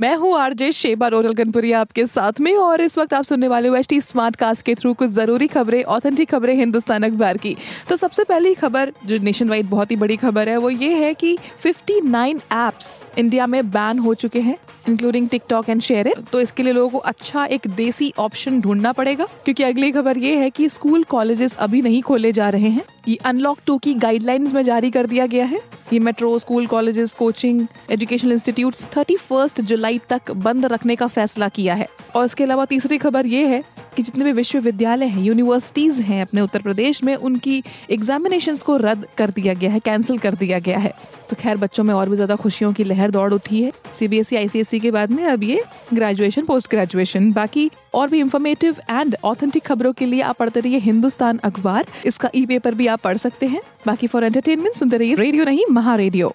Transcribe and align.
मैं 0.00 0.14
हूँ 0.16 0.32
RJ 0.38 0.70
Sheba 0.72 1.08
रोडल 1.08 1.32
गनपुरी 1.34 1.72
आपके 1.72 2.04
साथ 2.06 2.38
में, 2.40 2.54
और 2.56 2.80
इस 2.80 2.96
वक्त 2.98 3.12
आप 3.14 3.24
सुनने 3.24 3.48
वाले 3.48 3.68
हो 3.68 3.76
एच 3.76 3.92
स्मार्ट 4.02 4.36
कास्ट 4.36 4.64
के 4.66 4.74
थ्रू 4.74 4.92
कुछ 4.94 5.10
ज़रूरी 5.10 5.46
खबरें 5.46 5.82
ऑथेंटिक 5.84 6.30
खबरें 6.30 6.54
हिंदुस्तान 6.56 7.02
अखबार 7.02 7.36
की। 7.36 7.54
तो 7.88 7.96
सबसे 7.96 8.24
पहली 8.24 8.54
खबर, 8.54 8.92
जो 9.06 9.18
नेशन 9.18 9.48
वाइड 9.48 9.68
बहुत 9.70 9.90
ही 9.90 9.96
बड़ी 9.96 10.16
खबर 10.16 10.48
है, 10.48 10.56
वो 10.56 10.70
ये 10.70 10.94
है 10.94 11.12
कि 11.14 11.36
59 11.66 12.40
एप्स 12.52 12.98
इंडिया 13.18 13.46
में 13.46 13.70
बैन 13.70 13.98
हो 13.98 14.14
चुके 14.14 14.40
हैं 14.40 14.56
इंक्लूडिंग 14.88 15.28
टिकटॉक 15.28 15.68
एंड 15.68 15.80
शेयर 15.82 16.12
तो 16.32 16.40
इसके 16.40 16.62
लिए 16.62 16.72
लोगों 16.72 16.88
को 16.90 16.98
अच्छा 17.00 17.44
एक 17.46 17.66
देसी 17.68 18.12
ऑप्शन 18.18 18.60
ढूंढना 18.60 18.92
पड़ेगा, 18.92 19.26
क्योंकि 19.44 19.62
अगली 19.62 19.90
खबर 19.92 20.18
ये 20.18 20.36
है 20.36 20.48
कि 20.50 20.68
स्कूल 20.68 21.04
कॉलेजेस 21.10 21.56
अभी 21.58 21.82
नहीं 21.82 22.00
खोले 22.02 22.32
जा 22.32 22.48
रहे 22.48 22.68
हैं। 22.68 22.84
ये 23.08 23.16
अनलॉक 23.26 23.58
टू 23.66 23.76
की 23.78 23.94
गाइडलाइंस 23.96 24.52
में 24.52 24.62
जारी 24.64 24.90
कर 24.90 25.06
दिया 25.06 25.26
गया 25.26 25.44
है। 25.44 25.60
ये 25.92 25.98
metro 25.98 26.38
school 26.38 26.66
colleges 26.66 27.12
coaching 27.12 27.66
educational 27.90 28.32
institute 28.32 28.76
thirty 28.96 29.16
first 29.18 29.60
जुलाई 29.90 30.00
तक 30.10 30.30
बंद 30.38 30.64
रखने 30.66 30.96
का 30.96 31.06
फैसला 31.08 31.48
किया 31.50 31.74
है। 31.74 31.88
और 32.16 32.24
इसके 32.24 32.44
अलावा 32.44 32.64
तीसरी 32.64 32.98
खबर 32.98 33.26
ये 33.26 33.46
है 33.46 33.62
कि 33.96 34.02
जितने 34.02 34.24
भी 34.24 34.32
विश्वविद्यालय 34.32 35.06
हैं 35.06 35.22
यूनिवर्सिटीज 35.22 35.98
हैं 36.00 36.20
अपने 36.22 36.40
उत्तर 36.40 36.62
प्रदेश 36.62 37.02
में, 37.04 37.14
उनकी 37.16 37.62
एग्जामिनेशन 37.90 38.56
को 38.56 38.76
रद्द 38.78 39.06
कर 39.18 39.30
दिया 39.30 39.54
गया 39.54 39.70
है 39.70 39.80
कैंसिल 39.80 40.18
कर 40.18 40.34
दिया 40.34 40.58
गया 40.58 40.78
है। 40.78 40.92
तो 41.30 41.36
खैर, 41.36 41.56
बच्चों 41.56 41.84
में 41.84 41.92
और 41.94 42.08
भी 42.08 42.16
ज़्यादा 42.16 42.36
खुशियों 42.36 42.72
की 42.72 42.84
लहर 42.84 43.10
दौड़ 43.10 43.32
उठी 43.32 43.62
है। 43.62 43.70
सीबीएसई 43.98 44.36
आईसीएसई 44.36 44.80
के 44.80 44.90
बाद 44.90 45.10
में 45.10 45.24
अब 45.26 45.42
ये 45.44 45.62
ग्रेजुएशन 45.94 46.46
पोस्ट 46.46 46.70
ग्रेजुएशन 46.70 47.32
बाकी 47.32 47.70
और 47.94 48.08
भी 48.10 48.20
इंफॉर्मेटिव 48.20 48.76
एंड 48.90 49.16
ऑथेंटिक 49.24 49.64
खबरों 49.64 49.92
के 49.92 50.06
लिए 50.06 50.20
आप 50.22 50.36
पढ़ते 50.38 50.60
रहिए 50.60 50.78
हिंदुस्तान 50.80 51.38
अखबार। 51.44 51.86
इसका 52.06 52.30
ई 52.34 52.44
पेपर 52.46 52.74
भी 52.74 52.86
आप 52.86 53.00
पढ़ 53.00 53.16
सकते 53.18 53.46
हैं। 53.46 53.62
बाकी 53.86 54.06
फॉर 54.06 54.24
एंटरटेनमेंट 54.24 54.74
सुनते 54.74 54.96
रहिए 54.96 55.14
रेडियो 55.16 55.44
नहीं 55.44 55.64
महा 55.70 55.94
रेडियो 55.96 56.34